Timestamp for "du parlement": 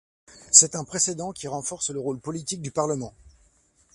2.63-3.13